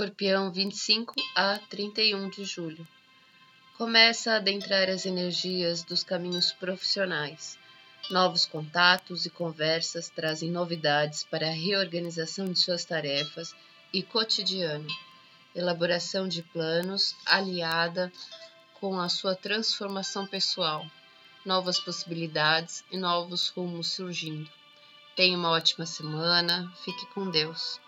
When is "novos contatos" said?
8.10-9.26